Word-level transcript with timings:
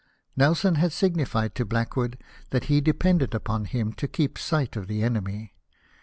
Nelson 0.35 0.73
had 0.81 0.93
signified 0.93 1.53
to 1.53 1.63
Blackwood 1.63 2.17
that 2.49 2.63
he 2.63 2.81
depended 2.81 3.35
upon 3.35 3.65
him 3.65 3.93
to 3.93 4.07
keep 4.07 4.39
sight 4.39 4.75
of 4.75 4.87
the 4.87 5.03
enemy. 5.03 5.53